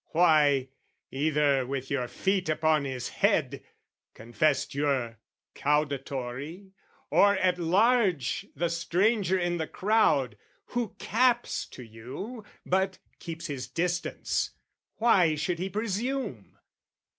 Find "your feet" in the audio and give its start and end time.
1.91-2.49